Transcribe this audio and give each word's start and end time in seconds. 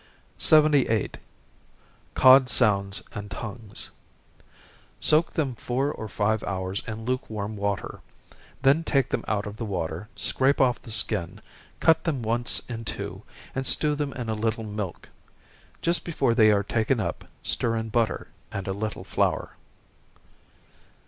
78. 0.39 1.19
Cod 2.15 2.49
Sounds 2.49 3.03
and 3.13 3.29
Tongues. 3.29 3.91
Soak 4.99 5.33
them 5.33 5.53
four 5.53 5.91
or 5.93 6.07
five 6.07 6.43
hours 6.45 6.81
in 6.87 7.05
lukewarm 7.05 7.55
water 7.55 8.01
then 8.63 8.83
take 8.83 9.09
them 9.09 9.23
out 9.27 9.45
of 9.45 9.57
the 9.57 9.63
water, 9.63 10.09
scrape 10.15 10.59
off 10.59 10.81
the 10.81 10.89
skin, 10.89 11.39
cut 11.79 12.03
them 12.03 12.23
once 12.23 12.63
in 12.67 12.83
two, 12.83 13.21
and 13.53 13.67
stew 13.67 13.93
them 13.93 14.11
in 14.13 14.27
a 14.27 14.33
little 14.33 14.63
milk. 14.63 15.09
Just 15.83 16.03
before 16.03 16.33
they 16.33 16.49
are 16.51 16.63
taken 16.63 16.99
up, 16.99 17.25
stir 17.43 17.75
in 17.75 17.89
butter, 17.89 18.27
and 18.51 18.67
a 18.67 18.73
little 18.73 19.03
flour. 19.03 19.55